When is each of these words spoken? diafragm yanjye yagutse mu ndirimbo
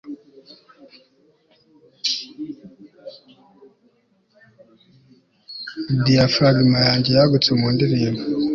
diafragm 6.03 6.71
yanjye 6.87 7.09
yagutse 7.17 7.49
mu 7.59 7.67
ndirimbo 7.75 8.23